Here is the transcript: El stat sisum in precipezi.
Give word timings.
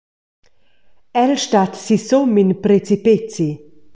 El 1.23 1.33
stat 1.43 1.71
sisum 1.85 2.31
in 2.43 2.49
precipezi. 2.63 3.49